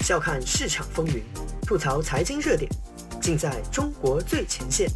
[0.00, 1.22] 笑看市场风云，
[1.62, 2.68] 吐槽财经热点，
[3.22, 4.88] 尽在中国最前线。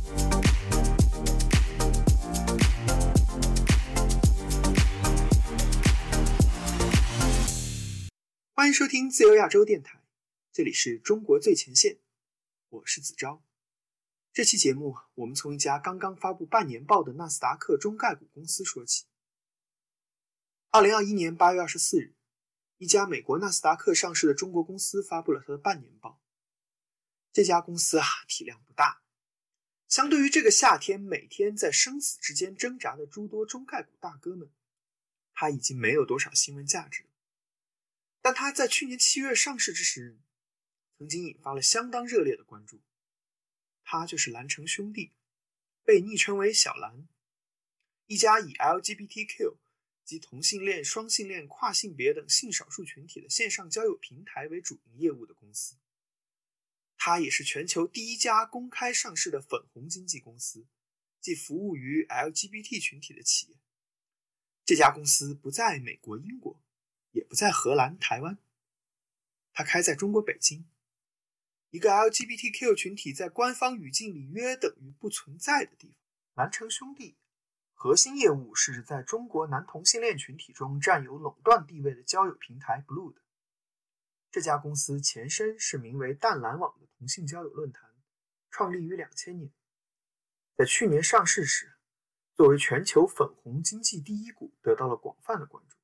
[8.54, 10.02] 欢迎收听自由亚洲电台，
[10.52, 11.98] 这里是中国最前线，
[12.70, 13.42] 我是子昭。
[14.32, 19.04] 这期节目，我们从一家刚刚发布半年报的纳斯达克中概股公司说起。
[20.70, 22.13] 二零二一年八月二十四日。
[22.84, 26.20] 一家美国纳斯达克上市的中国公司发布了它的半年报。
[27.32, 29.02] 这家公司啊，体量不大，
[29.88, 34.52] 相对于这个夏天每天在生死之间挣扎的诸多中概股大哥们，
[35.32, 37.08] 它已经没有多少新闻价值。
[38.20, 40.18] 但它在去年七月上市之时，
[40.98, 42.82] 曾经引发了相当热烈的关注。
[43.82, 45.14] 它就是蓝城兄弟，
[45.84, 47.08] 被昵称为小蓝，
[48.04, 49.56] 一家以 LGBTQ。
[50.04, 55.76] 及同性恋、双性恋、跨性别等性少数群体的线上交友平台为主营业务的公司，
[56.98, 60.66] 它也是全球第一家公开上市的粉红经济公司，
[61.20, 63.56] 即服务于 LGBT 群体的企业。
[64.64, 66.62] 这家公司不在美国、英国，
[67.12, 68.38] 也不在荷兰、台湾，
[69.52, 70.66] 它开在中国北京，
[71.70, 75.96] 一个 LGBTQ 群体在官方语境里约等于不存在的地方。
[76.34, 77.16] 蓝城兄弟。
[77.74, 83.20] 核心业务是指在中国男同性恋群体中占有垄断地位的交友平台 Blue 的。
[84.30, 87.94] 这家公司前身是名为淡蓝网的同性交友论坛，
[88.50, 89.52] 创立于两千年。
[90.56, 91.74] 在去年上市时，
[92.34, 95.76] 作为全球粉红经济第一股，得到了广泛的关注。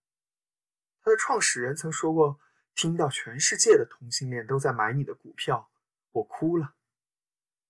[1.02, 2.40] 它的创始人曾说过
[2.74, 5.70] ：“听到全世界的同性恋都在买你的股票，
[6.12, 6.74] 我哭了，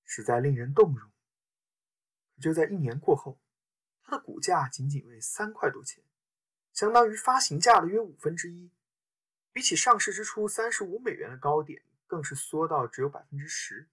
[0.05, 1.11] 实在令人动容。”
[2.41, 3.41] 就在一年过后。
[4.11, 6.03] 它的股价仅仅为三块多钱，
[6.73, 8.73] 相当于发行价的约五分之一。
[9.53, 13.89] 比起上市之初三十五美元的高点，更是缩到只有百分之十。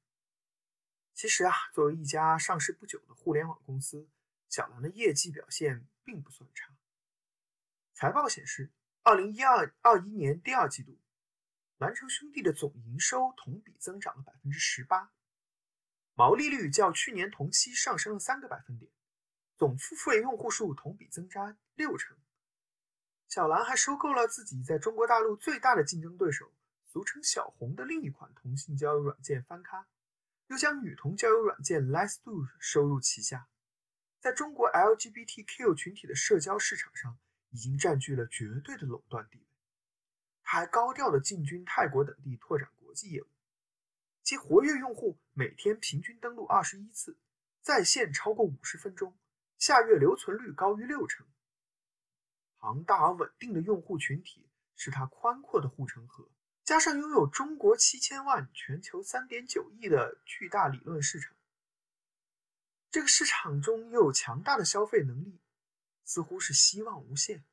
[1.13, 4.09] 其实啊，作为一家上市不久的互联网公司，
[4.49, 6.73] 小蓝的业绩表现并不算差。
[7.93, 8.71] 财报显示，
[9.03, 10.97] 二零一二二一年第二季度，
[11.77, 15.11] 蓝城兄弟的总营收同比增长了百分之十八，
[16.15, 18.91] 毛利率较去年同期上升了三个百分点。
[19.57, 22.15] 总付费用户数同比增加六成。
[23.27, 26.53] 小蓝还收购了自己在中国大陆最大的竞争对手，
[26.85, 29.87] 俗称“小红”的另一款同性交友软件翻咖，
[30.47, 33.49] 又将女同交友软件 Let's Do 收入旗下，
[34.19, 37.17] 在中国 LGBTQ 群体的社交市场上
[37.49, 39.45] 已经占据了绝对的垄断地位。
[40.43, 43.27] 他还高调的进军泰国等地拓展国际业务，
[44.23, 47.17] 其活跃用户每天平均登录二十一次，
[47.61, 49.13] 在线超过五十分钟。
[49.57, 51.25] 下月留存率高于六成，
[52.59, 56.29] 庞大而稳定的用户群体是它宽阔的护城河，
[56.63, 61.35] 加上拥有中国七千万、全球三点九亿的巨大理论市场，
[62.91, 65.39] 这个市场中又有强大的消费能力，
[66.03, 67.43] 似乎是希望无限。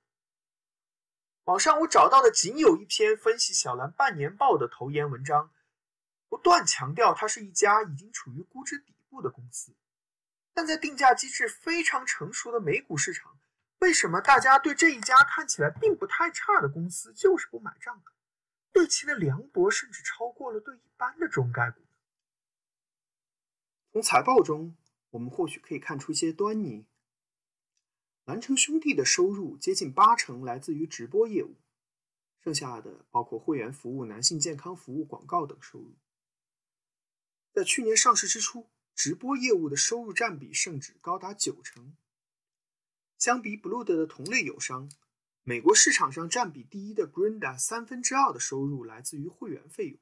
[1.45, 5.53] 网上我找到的仅有一篇分析小蓝半年报的投研文章，
[6.29, 9.75] 不断强调它是一家已经处于估值底部的公司。
[10.55, 13.39] 但在定价机制非常成熟的美股市场，
[13.81, 18.03] 为什么大家对这一家看起来并不太差的公司就是不买账？
[18.73, 21.81] 对其的凉薄甚至超过了对一般的中概股。
[23.93, 24.77] 从财报中，
[25.11, 26.87] 我们或许可以看出一些端倪。
[28.25, 31.57] 蓝城兄弟的收入接近八成来自于直播业务，
[32.43, 35.95] 剩下的包括会员服务、男性健康服务、广告等收入。
[37.53, 38.69] 在去年上市之初。
[38.95, 41.97] 直播业务的收入占比甚至高达九成。
[43.19, 44.91] 相比 Blue 的同类友商，
[45.43, 49.99] 美国市场上占比第一的 Grinda 三分之二的收入来自于会员费用。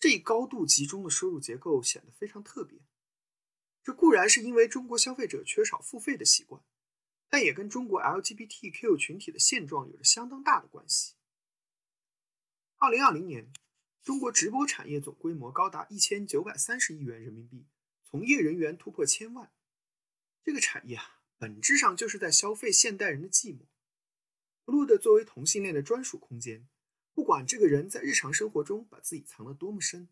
[0.00, 2.80] 这一高度集中的收入结构显得非常特别。
[3.82, 6.62] 这固然是因为中国消费者缺少付费的习惯，
[7.28, 11.14] 但也跟中国 LGBTQ 群体的现状有着相当大的关系。
[12.76, 13.52] 二零二零年，
[14.02, 17.66] 中国直播产业总规模高达一千九百三十亿元人民币。
[18.04, 19.52] 从业人员突破千万，
[20.44, 23.66] 这个产业啊，本质上就是在消费现代人的寂寞。
[24.64, 26.68] Blue 作为同性恋的专属空间，
[27.12, 30.08] 不管这个人在日常生活中把自己藏得多么深，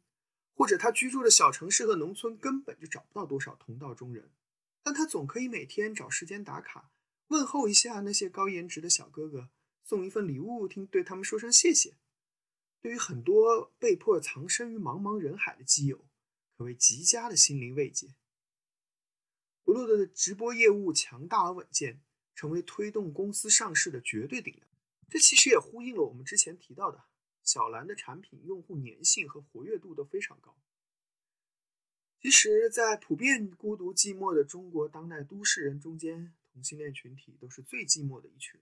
[0.55, 4.31] 或者他居住的小城市和农村根本就找不到多少同道中人，
[4.83, 6.91] 但他总可以每天找时间打卡，
[7.29, 9.49] 问候一下那些高颜值的小哥哥，
[9.85, 11.97] 送一份礼物，听对他们说声谢谢。
[12.81, 16.05] 对于很多被迫藏身于茫茫人海的基友。
[16.63, 18.15] 为极佳的心灵慰藉。
[19.65, 22.03] Blue 的直播业务强大而稳健，
[22.35, 24.67] 成为推动公司上市的绝对顶量。
[25.09, 27.05] 这其实也呼应了我们之前提到的，
[27.43, 30.57] 小蓝的产品用户粘性和活跃度都非常高。
[32.21, 38.61] 其实，在普遍孤独寂寞的中国当代都市人中间，同性恋群体都是最寂寞的一群。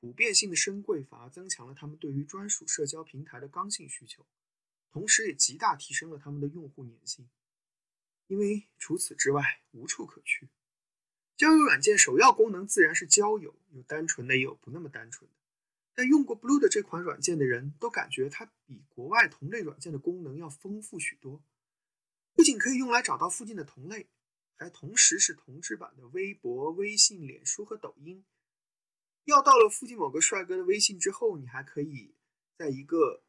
[0.00, 4.26] 普遍性的深贵反而增强了他们对于专属社交平台的刚性需求，
[4.92, 7.28] 同时也极大提升了他们的用户粘性。
[8.28, 10.48] 因为除此之外无处可去。
[11.36, 15.36] 交友软件首要功能自然是交友，有单纯的，也有不那么单纯的。
[15.94, 21.42] 但用过 Blue 的这款软件的人都感觉它比国外同类软件的功能要丰富许多。
[22.32, 24.08] 不仅可以用来找到附近的同类，
[24.56, 28.24] 还同时是同质版的微博、微信、脸书和抖音。
[29.24, 32.14] 要到了附近某个帅哥的微信之后，你还可以
[32.56, 33.22] 在一个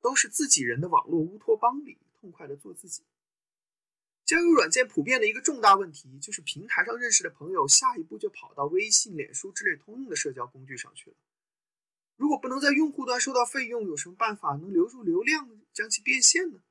[0.00, 3.04] 都是自己人的网络乌托邦里痛快的做自己。
[4.24, 11.16] 交友软件普遍的一个重大问题就是，平台上认识的朋友下一步就跑到微信、脸书之类通用的社交工具上去了。
[12.16, 16.62] 如果不能在用户端收到费用，有什么办法能留住流量，将其变现呢？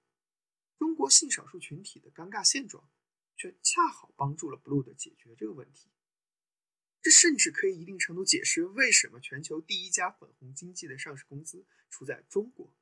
[0.77, 2.87] 中国性少数群体的尴尬现状，
[3.35, 5.89] 却恰好帮助了 Blue 的解决这个问题。
[7.01, 12.73] 这甚至可以一定程度解释为什么全球第一家粉红经济的上市公司处在中国。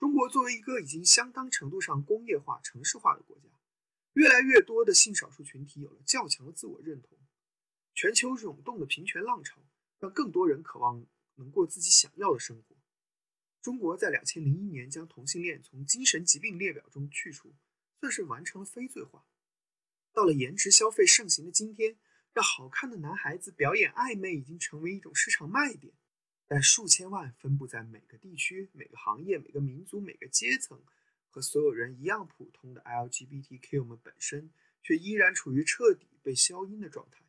[0.00, 3.50] 中国作为一个已经相当程度上工业化、城市化的国家。
[4.14, 7.18] 越来越多的性少数群体有了较强的自我认同，
[7.94, 9.62] 全球涌动的平权浪潮
[9.98, 12.76] 让更多人渴望能过自己想要的生活。
[13.60, 17.54] 中国在两千零一年将同性恋从精神疾病列表中去除，
[18.00, 19.26] 算是完成了非罪化。
[20.14, 21.98] 到了颜值消费盛行的今天，
[22.32, 25.92] 让好看的男孩子表演暧昧已经成为一种市场卖点。
[26.50, 30.82] 但数千万分布在每个地区、每个行业、每个民族、每个阶层。
[31.28, 34.50] 和所有人一样普通的 LGBTQ 们本身，
[34.82, 37.24] 却依然处于彻底被消音的状态。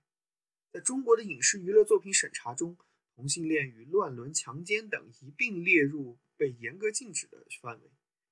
[0.71, 2.75] 在中国的影视娱乐作品审查中，
[3.13, 7.91] 同性恋与乱伦、强奸等一并列入被严格禁止的范围。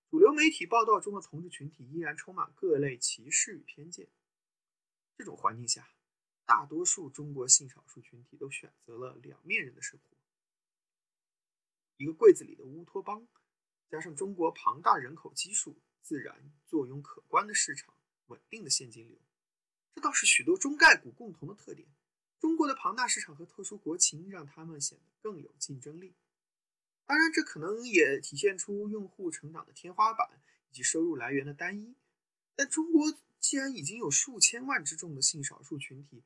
[0.10, 4.08] 主流媒体报道中的同志群体依然充满各类歧视与偏见。
[5.16, 5.88] 这种环境下，
[6.48, 10.18] 大多数中国性少数群体都选择了两面人的生活，
[12.00, 13.28] 一个柜子里的乌托邦。
[13.90, 17.94] 加上中国庞大人口基数，自然坐拥可观的市场，
[18.28, 19.20] 稳定的现金流，
[19.94, 21.88] 这倒是许多中概股共同的特点。
[22.40, 26.16] 中国的庞大市场和特殊国情，让他们显得更有竞争力。
[27.06, 30.30] 当然，这可能也体现出用户成长的天花板
[30.70, 31.96] 以及收入来源的单一。
[32.56, 36.24] 但中国既然已经有数千万之众的性少数群体，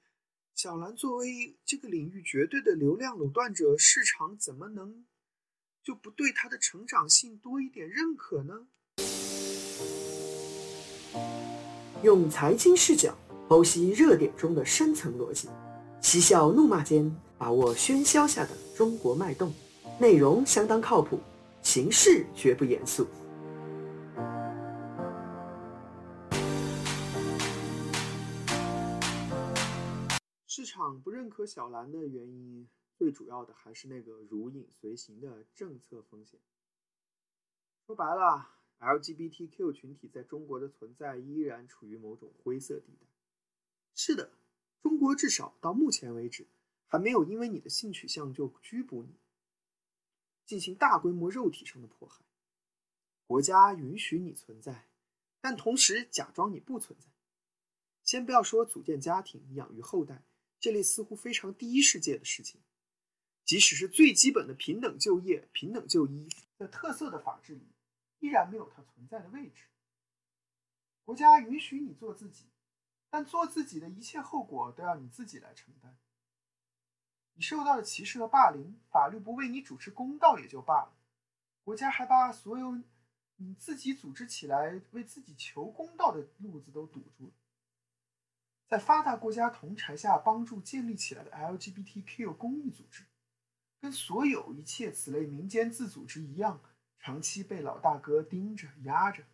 [0.53, 5.05] 小蓝作为这个领域绝对的流量垄断者，市场怎么能？
[5.83, 8.67] 就不对他的成长性多一点认可呢？
[12.01, 13.13] 用财经视角
[13.49, 15.49] 剖析热点中的深层逻辑，
[15.99, 19.53] 嬉笑怒骂间把握喧嚣下的中国脉动。
[19.99, 21.19] 内容相当靠谱，
[21.61, 23.05] 形式绝不严肃。
[30.47, 32.67] 市场不认可小蓝的原因。
[32.95, 36.39] 最主要的还是那个如影随形的政策风险。
[37.85, 38.49] 说白了
[38.79, 43.07] ，LGBTQ 群体在中国的存在依然处于某种灰色地带。
[43.93, 44.31] 是的，
[44.81, 46.47] 中国至少到目前为止
[46.87, 49.19] 还没有因为你的性取向就拘捕你，
[50.45, 52.23] 进行大规模肉体上的迫害。
[53.25, 54.89] 国家允许你存在，
[55.41, 57.07] 但同时假装你不存在。
[58.03, 60.25] 先不要说组建家庭、养育后代
[60.59, 62.61] 这类似乎非常第一世界的事情。
[63.45, 67.67] 即使是最基本的平等就业、平等就医的特色的法治里，
[68.19, 69.65] 依然没有它存在的位置。
[71.03, 72.45] 国家允许你做自己，
[73.09, 75.97] 但做自己的一切后果都要你自己来承担。
[77.33, 80.93] 你受到的歧视和霸凌，法律不为你主持公道也就罢了，
[81.63, 82.81] 国家还把所有
[83.35, 87.33] 你自己组织起来为自己求公道的路子都堵住了。
[88.67, 93.03] 在发达国家同柴下帮助建立起来的 LGBTQ 公益组织。
[93.83, 96.61] 跟所有一切此类民间自组织一样，
[96.99, 99.25] 长期被老大哥盯着压着，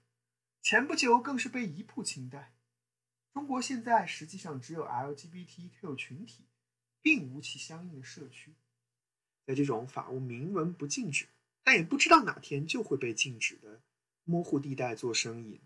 [0.60, 2.56] 前不久更是被一步清代。
[3.32, 6.46] 中国现在实际上只有 LGBTQ 群体，
[7.00, 8.56] 并无其相应的社区。
[9.46, 11.28] 在这种法务明文不禁止，
[11.64, 13.84] 但也不知道哪天就会被禁止的
[14.24, 15.62] 模糊地带做生意，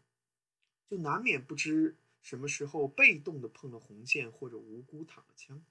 [0.90, 5.64] 就难免不知什么时候被动的碰了红线，或者无辜躺了枪。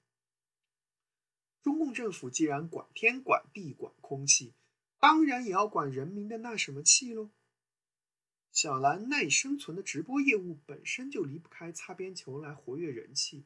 [1.63, 4.53] 中共政府既然管天管地管空气，
[4.99, 7.31] 当然也要管人民的那什么气喽。
[8.51, 13.45] 小兰赖以生存的直播业务本身就离不开擦边球来活跃人气，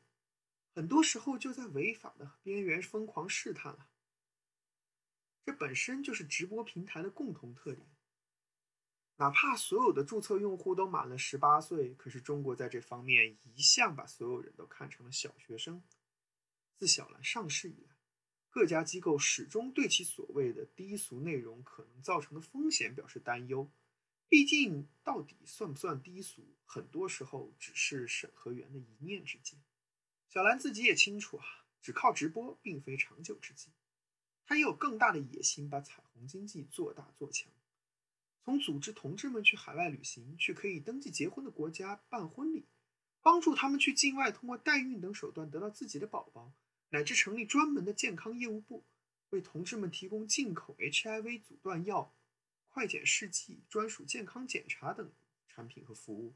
[0.73, 3.87] 很多时候就在违法的边缘疯狂试探了。
[5.45, 7.87] 这本身就是直播平台的共同特点。
[9.15, 15.83] 哪怕所有的注册用户都满了十八岁，可是中国在这方面一向把所有人都看成了小学生。
[16.77, 17.96] 自小兰上市以来，
[18.57, 23.69] 各家机构始终对其所谓的低俗内容可能造成的风险表示担忧。
[24.27, 29.59] 毕竟，到底算不算低俗，很多时候只是审核员的一念之间。
[30.27, 31.45] 小兰自己也清楚啊，
[31.83, 33.69] 只靠直播并非长久之计。
[34.43, 37.51] 她也有更大的野心，把彩虹经济做大做强。
[38.43, 42.65] 从组织同志们去海外旅行，去可以登记结婚的国家办婚礼，
[43.21, 46.51] 帮助他们去境外通过代孕等手段得到自己的宝宝，
[46.89, 48.85] 乃至成立专门的健康业务部，
[49.29, 52.15] 为同志们提供进口 HIV 阻断药、
[52.69, 55.11] 快检试剂、专属健康检查等
[55.47, 56.35] 产品和服务。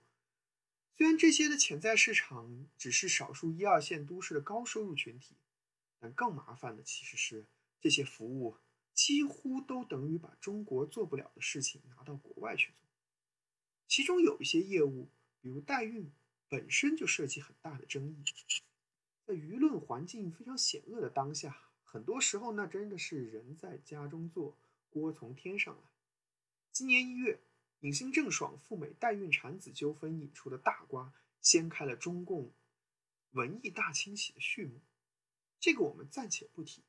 [0.93, 5.35] 虽然这些的潜在市场只是少数一二线都市的高收入群体，
[5.99, 7.45] 但更麻烦的其实是
[7.79, 8.57] 这些服务。
[8.93, 12.89] 几乎都等于把中国做不了的事情拿到国外去做，
[13.87, 16.11] 其中有一些业务，比如代孕，
[16.49, 18.23] 本身就涉及很大的争议。
[19.31, 24.57] 在舆论环境非常险恶的当下，很多时候那真的是人在家中坐，
[24.89, 25.83] 锅从天上来。
[26.73, 27.39] 今年一月，
[27.79, 32.51] 影星郑爽赴美代孕产子纠纷引出的大瓜，掀开了中共
[33.31, 34.81] 文艺大清洗的序幕。
[35.61, 36.83] 这个我们暂且不提。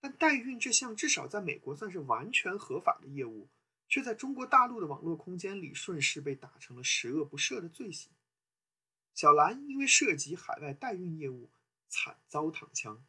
[0.00, 3.48] 但代孕这项至少在美国算是完全合法的业务，
[3.88, 8.12] 却在中国大陆的网络空间里顺势被打成了十恶不赦的罪行。
[9.14, 11.48] 小兰因为涉及海外代孕业务，
[11.90, 13.04] 惨遭躺枪，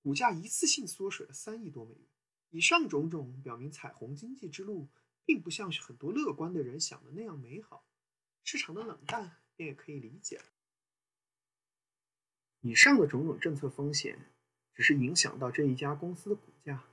[0.00, 2.04] 股价一次性缩水了三亿多美元。
[2.50, 4.88] 以上种种表明，彩虹经济之路
[5.24, 7.84] 并不像是很多乐观的人想的那样美好。
[8.44, 10.40] 市场的冷淡便也可以理解。
[12.60, 14.30] 以上的种种政策风险。
[14.74, 16.84] 只是影响到这一家公司的股价，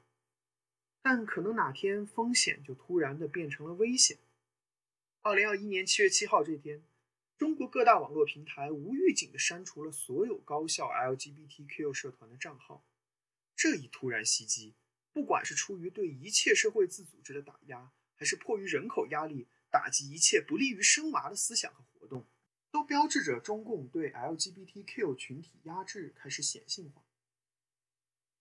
[1.03, 4.17] 但可能哪天风险就突然的变成了危险。
[5.21, 6.81] 二零二一年七月七号这天，
[7.37, 12.85] 中国各大网络平台无预警的删除了所有高校 LGBTQ 社团的账号。
[13.57, 14.75] 这一突然袭击，
[15.11, 22.25] 不管是出于对一切社会自组织的打压，还是迫于人口压力打击一切不利于生娃的思想和活动，
[22.71, 27.03] 都标志着中共对 LGBTQ 群体压制开始显性化。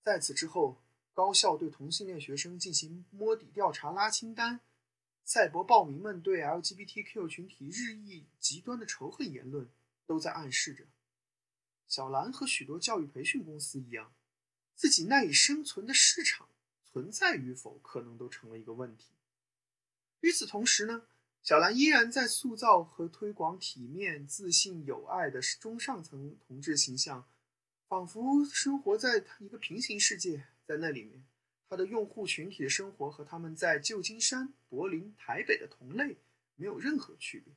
[0.02, 0.82] 在此之后，
[1.12, 4.58] 高校对同性恋学生进行摸底调查、拉清单；
[5.24, 9.68] 赛博暴民们对 LGBTQ 群体日益极端的仇恨言论，
[10.06, 10.84] 都在暗示着，
[11.88, 14.12] 小兰和许多教育培训公司一样，
[14.74, 16.48] 自己赖以生存的市场
[16.84, 19.14] 存在与否，可能都成了一个问题。
[20.20, 21.06] 与此同时呢，
[21.42, 27.26] 小兰依然在塑造和推广体面、自信、友爱的中上层同志形象。
[27.86, 31.22] 仿佛生活在一个平行世界，在那里面，
[31.74, 36.18] 他的用户群体的生活和他们在旧金山、柏林、台北的同类
[36.54, 37.52] 没有任何区别，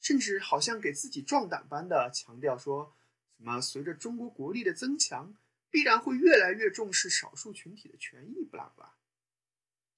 [0.00, 2.96] 甚至好像给自己壮胆般的强调说
[3.38, 5.36] ：“什么随着中国国力的增强，
[5.70, 8.96] 必然会越来越重视少数群体的权益。”不拉不拉。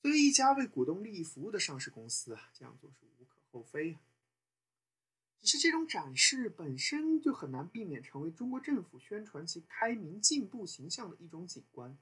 [0.02, 4.00] 作为一家为股东利益服务的上市公司啊，这样做是无可厚非啊。
[5.40, 11.96] 只是这种展示本身就很难避免成为中国政府宣传其开明进步形象的一种景观。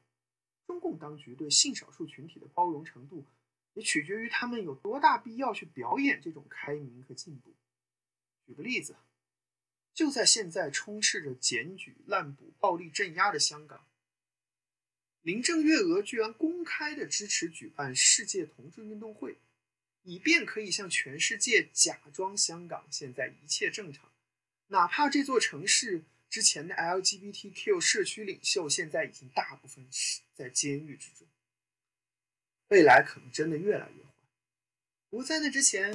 [0.69, 3.25] 中共当局对性少数群体的包容程度，
[3.73, 7.55] 也取决于他们有多大必要去表演这种开明和进步。
[8.47, 8.95] 举个例子，
[9.95, 13.87] 就在现在充斥着检举、滥捕、暴力镇压的香港，
[15.23, 19.39] 林郑月娥居然公开的支持举办世界同志运动会。
[20.03, 24.11] 以便可以向全世界假装香港现在一切正常，
[24.67, 31.27] 哪怕这座城市之前的 LGBTQ 社区领袖现在已经大部分是在监狱之中，
[32.69, 34.11] 未来可能真的越来越坏。
[35.11, 35.95] 不过在那之前，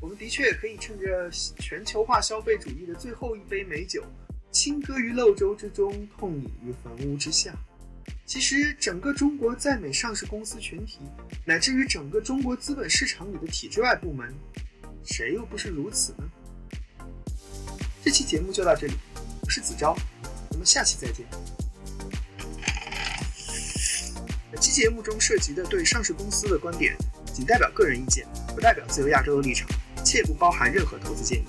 [0.00, 4.04] 我们的确也可以趁着全球化消费主义的最后一杯美酒，
[4.50, 7.54] 轻歌于漏舟之中，痛饮于坟屋之下。
[8.26, 10.98] 其实，整个中国在美上市公司群体，
[11.46, 14.34] 乃至于整个中国资本市场里的体制外部门，
[15.04, 16.28] 谁又不是如此呢？
[18.02, 18.94] 这期节目就到这里，
[19.48, 19.96] 我是子昭，
[20.50, 21.24] 我们下期再见。
[24.52, 26.94] 本期节目中涉及的对上市公司的观点，
[27.32, 29.66] 仅代表个人意见，不代表自由亚洲的立场，
[30.04, 31.46] 切不包含任何投资建议。